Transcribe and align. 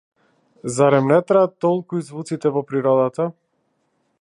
Зарем 0.77 1.11
не 1.11 1.19
траат 1.31 1.53
толку 1.65 1.99
и 2.01 2.07
звуците 2.07 2.53
во 2.57 2.65
природата? 2.73 3.29